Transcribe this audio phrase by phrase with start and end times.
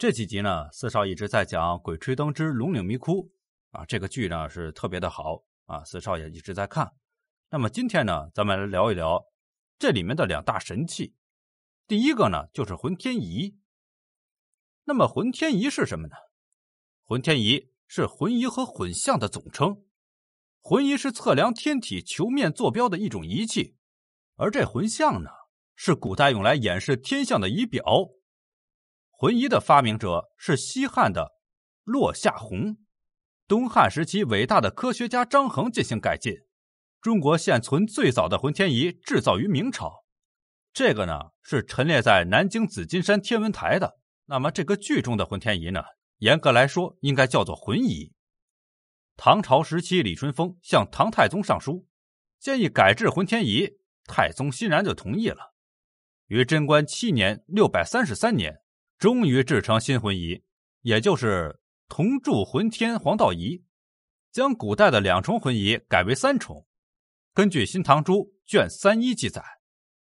[0.00, 3.16] 这几集呢，四少一直在讲《鬼吹灯之龙岭迷窟》
[3.78, 6.90] 啊，这个剧呢是特别的好啊，四少也一直在看。
[7.50, 9.22] 那么今天呢，咱们来聊一聊
[9.78, 11.14] 这里面的两大神器。
[11.86, 13.58] 第一个呢，就是浑天仪。
[14.84, 16.16] 那么浑天仪是什么呢？
[17.04, 19.84] 浑天仪是浑仪和混象的总称。
[20.62, 23.76] 浑仪是测量天体球面坐标的一种仪器，
[24.36, 25.28] 而这浑象呢，
[25.76, 27.82] 是古代用来演示天象的仪表。
[29.20, 31.32] 浑仪的发明者是西汉的
[31.84, 32.78] 骆夏宏，
[33.46, 36.38] 东汉时期伟大的科学家张衡进行改进。
[37.02, 40.06] 中国现存最早的浑天仪制造于明朝，
[40.72, 43.98] 这个呢是陈列在南京紫金山天文台的。
[44.24, 45.82] 那么这个剧中的浑天仪呢，
[46.20, 48.14] 严格来说应该叫做浑仪。
[49.18, 51.86] 唐朝时期，李春风向唐太宗上书，
[52.38, 53.68] 建议改制浑天仪，
[54.06, 55.52] 太宗欣然就同意了。
[56.28, 58.62] 于贞观七年（六百三十三年）。
[59.00, 60.42] 终于制成新魂仪，
[60.82, 61.58] 也就是
[61.88, 63.64] 铜铸浑天黄道仪，
[64.30, 66.66] 将古代的两重魂仪改为三重。
[67.32, 68.12] 根据《新唐书》
[68.44, 69.42] 卷三一记载，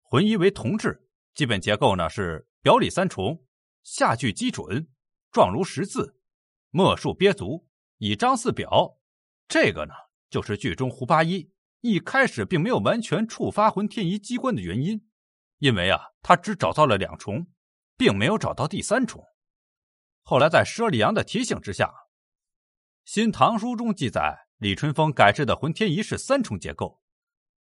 [0.01, 3.43] 魂仪为铜制，基本结构呢是表里三重，
[3.83, 4.87] 下距基准，
[5.33, 6.17] 状如十字，
[6.69, 8.97] 末数鳖足，以张四表。
[9.49, 9.93] 这个呢，
[10.29, 15.05] 就是剧中胡八一一开始并没有完全触发浑天仪机关的原因，
[15.57, 17.47] 因为啊，他只找到了两重。
[17.97, 19.25] 并没有找到第三重。
[20.21, 21.85] 后来在佘利阳的提醒之下，
[23.03, 27.01] 《新唐书》中记载，李春风改制的浑天仪是三重结构，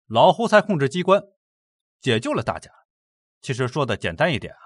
[0.08, 1.22] 老胡才控制机关，
[2.00, 2.72] 解救了大家。
[3.42, 4.60] 其实说的简单一点啊，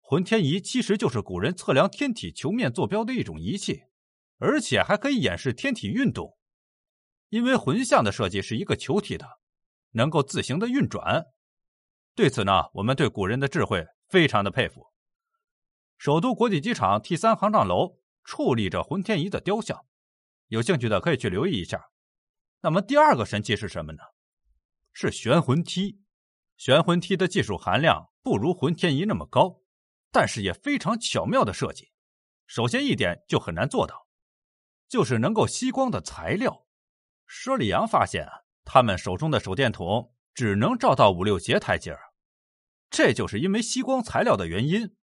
[0.00, 3.82] 浑天仪其实就是古人测量天体球面坐标的一种仪器，
[4.38, 6.36] 而且还可以演示天体运动。
[7.28, 9.26] 因为浑象的设计是一个球体的，
[9.90, 11.26] 能够自行的运转。
[12.14, 14.86] 对此呢，我们对古人的智慧非常的佩服。
[15.98, 19.86] 首都国际机场 T 三航站楼矗立着浑天仪的雕像，
[20.48, 21.90] 有兴趣的可以去留意一下。
[22.60, 24.02] 那么第二个神器是什么呢？
[24.92, 26.00] 是玄魂梯。
[26.56, 29.60] 玄魂梯的技术含量不如浑天仪那么高，
[30.10, 31.92] 但是也非常巧妙的设计。
[32.46, 34.06] 首先一点就很难做到，
[34.88, 36.66] 就是能够吸光的材料。
[37.28, 38.26] 佘里阳发现，
[38.64, 41.96] 他们手中的手电筒只能照到五六节台阶
[42.88, 44.96] 这就是因为吸光材料的原因。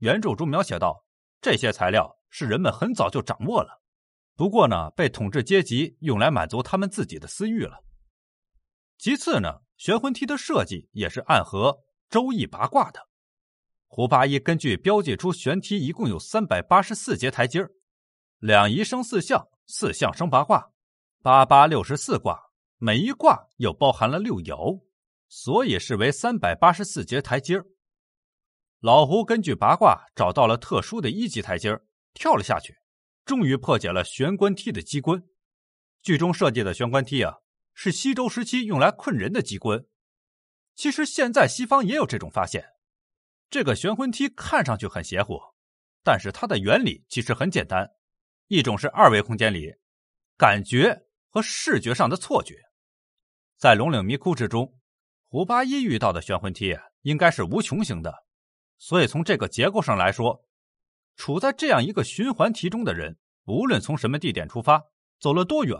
[0.00, 1.04] 原著中描写到，
[1.40, 3.80] 这些材料是人们很早就掌握了，
[4.34, 7.84] 不过呢，被统治阶级用来满足他们自己的私欲了。
[8.98, 11.70] 其次呢，玄魂梯的设计也是暗合
[12.10, 13.08] 《周易》八卦的。
[13.86, 17.66] 胡八一根据标记出玄梯一共有三百八十四节台阶
[18.38, 20.70] 两仪生四象，四象生八卦，
[21.22, 22.40] 八八六十四卦，
[22.78, 24.80] 每一卦又包含了六爻，
[25.28, 27.60] 所以是为三百八十四节台阶
[28.80, 31.78] 老胡根据八卦找到了特殊的一级台阶
[32.14, 32.78] 跳了下去，
[33.26, 35.22] 终于破解了玄关梯的机关。
[36.02, 37.36] 剧中设计的玄关梯啊，
[37.74, 39.84] 是西周时期用来困人的机关。
[40.74, 42.64] 其实现在西方也有这种发现。
[43.50, 45.38] 这个玄魂梯看上去很邪乎，
[46.02, 47.90] 但是它的原理其实很简单：
[48.46, 49.74] 一种是二维空间里
[50.38, 52.54] 感觉和视觉上的错觉。
[53.58, 54.74] 在龙岭迷窟之中，
[55.28, 58.24] 胡八一遇到的玄魂梯应该是无穷型的。
[58.82, 60.42] 所以，从这个结构上来说，
[61.14, 64.82] 处在这样一个循环题中的人，无论从什么地点出发，
[65.20, 65.76] 走了多远，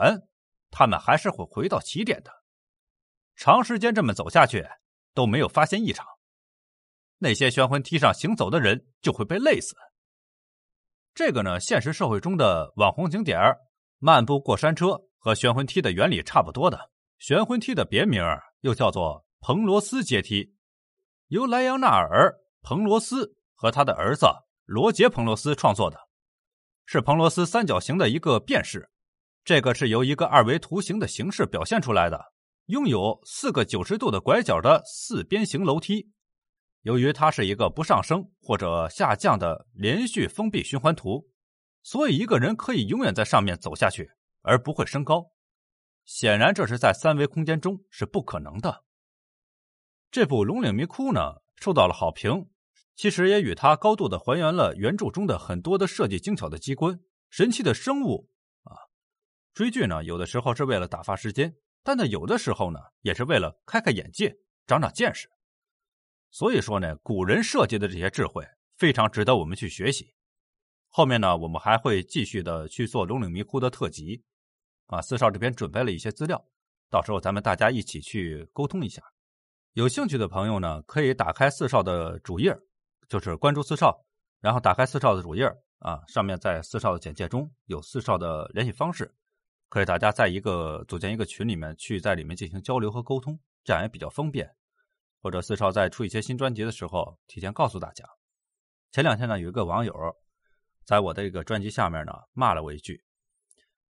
[0.70, 2.30] 他们还是会回到起点的。
[3.36, 4.68] 长时间这么走下去，
[5.14, 6.06] 都没有发现异常，
[7.16, 9.74] 那些玄魂梯上行走的人就会被累死。
[11.14, 13.40] 这个呢，现实社会中的网红景点
[13.98, 16.90] 漫步过山车和玄魂梯的原理差不多的。
[17.18, 18.22] 玄魂梯的别名
[18.60, 20.54] 又叫做彭罗斯阶梯，
[21.28, 22.36] 由莱昂纳尔。
[22.62, 24.26] 彭罗斯和他的儿子
[24.64, 25.98] 罗杰·彭罗斯创作的，
[26.86, 28.90] 是彭罗斯三角形的一个变式。
[29.44, 32.32] 这个是由一个二维图形的形式表现出来的，
[32.66, 36.10] 拥有四个九十度的拐角的四边形楼梯。
[36.82, 41.28] 由于它是一个不上升或者下降的连续封闭循环图，
[41.82, 44.10] 所以一个人可以永远在上面走下去，
[44.42, 45.32] 而不会升高。
[46.04, 48.84] 显然，这是在三维空间中是不可能的。
[50.10, 51.40] 这部《龙岭迷窟》呢？
[51.56, 52.49] 受到了好评，
[53.00, 57.00] 其实也与它高度的还原了原著中的很多的设计精巧的机关、
[57.30, 58.28] 神奇的生物
[58.64, 58.76] 啊。
[59.54, 64.36] 追剧呢，有的时候是为了打发时间，但呢，有的时候呢，也是为了开开眼界、
[64.66, 65.30] 长长见识。
[66.30, 70.12] 所以说呢，古人设计的这些智慧非常值得我们去学习。
[70.90, 74.22] 后面呢，我们还会继续的去做龙岭迷窟的特辑
[74.88, 75.00] 啊。
[75.00, 76.44] 四少这边准备了一些资料，
[76.90, 79.02] 到时候咱们大家一起去沟通一下。
[79.72, 82.54] 有兴趣的朋友呢，可以打开四少的主页，
[83.10, 84.06] 就是关注四少，
[84.40, 85.44] 然后打开四少的主页
[85.80, 89.12] 啊，上面在四少的简介中有四少的联系方式，
[89.68, 94.54] 可以大家在一个组建一个群里面去在里面进行交流和沟通，这样也比较方便。
[95.20, 98.04] 或者四少在出一些新专辑的时候，提前告诉大家。
[98.92, 99.92] 前两天呢，有一个网友
[100.84, 103.04] 在我的一个专辑下面呢骂了我一句，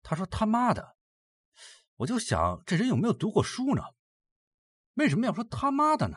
[0.05, 0.95] 他说他妈的，
[1.97, 3.83] 我就想这人有没有读过书呢？
[4.95, 6.17] 为什么要说他妈的呢？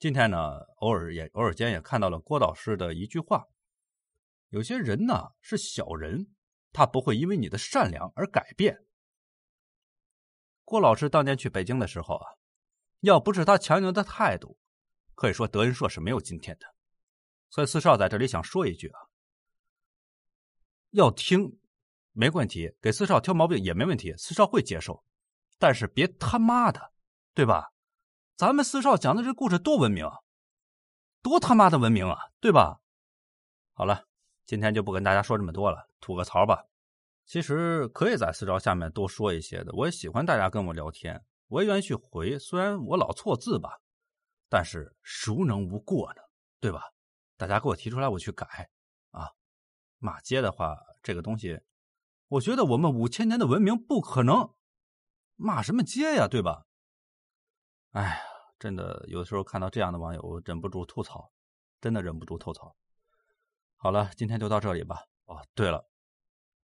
[0.00, 0.38] 今天呢，
[0.78, 3.46] 偶尔也偶尔间也看到了郭导师的一句话：
[4.48, 6.34] 有些人呢是小人，
[6.72, 8.86] 他不会因为你的善良而改变。
[10.64, 12.26] 郭老师当年去北京的时候啊。
[13.00, 14.58] 要不是他强硬的态度，
[15.14, 16.66] 可以说德云社是没有今天的。
[17.48, 19.00] 所以四少在这里想说一句啊，
[20.90, 21.58] 要听
[22.12, 25.02] 没问题，给四少挑毛病也没问题，四少会接受，
[25.58, 26.92] 但是别他妈的，
[27.32, 27.72] 对吧？
[28.40, 30.20] 咱们四少讲的这故事多文明啊，
[31.20, 32.80] 多他妈的文明啊，对吧？
[33.74, 34.06] 好了，
[34.46, 36.64] 今天就不跟大家说这么多了，吐个槽吧。
[37.26, 41.22] 其实可以在四少下面多说一些的，我也喜欢大家跟我聊天。
[41.48, 43.78] 我也愿意去回，虽然我老错字吧，
[44.48, 46.22] 但是孰能无过呢？
[46.60, 46.80] 对吧？
[47.36, 48.70] 大家给我提出来，我去改
[49.10, 49.32] 啊。
[49.98, 51.60] 骂街的话，这个东西，
[52.28, 54.54] 我觉得我们五千年的文明不可能
[55.36, 56.64] 骂什么街呀，对吧？
[57.90, 58.22] 哎呀，
[58.60, 61.32] 真的有的时候看到这样的网友，我忍不住吐槽，
[61.80, 62.76] 真的忍不住吐槽。
[63.76, 65.06] 好了，今天就到这里吧。
[65.24, 65.88] 哦，对了，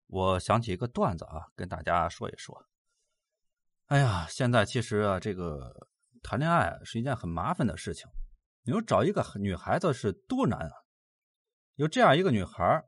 [0.07, 2.67] 我想起一个段子啊，跟大家说一说。
[3.85, 5.87] 哎呀，现在其实啊，这个
[6.21, 8.09] 谈恋爱是一件很麻烦的事情。
[8.63, 10.73] 你说找一个女孩子是多难啊？
[11.75, 12.83] 有这样一个女孩，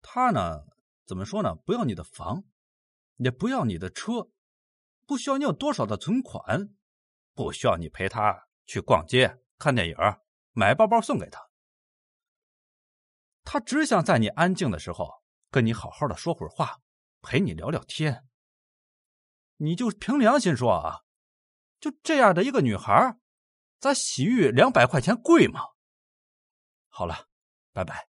[0.00, 0.62] 她呢，
[1.04, 1.54] 怎么说呢？
[1.54, 2.44] 不要你的房，
[3.16, 4.30] 也不要你的车，
[5.04, 6.70] 不需要你有多少的存款，
[7.38, 9.96] 不需要你陪她去逛街、看电影、
[10.50, 11.40] 买包包送给她。
[13.44, 16.80] 她只想在你安静的时候跟你好好的说会儿话，
[17.22, 18.26] 陪你聊聊天。
[19.58, 21.04] 你就凭良心说啊，
[21.78, 23.16] 就这样的一个女孩，
[23.78, 25.60] 咱洗浴两百块钱贵吗？
[26.88, 27.28] 好了，
[27.72, 28.08] 拜拜。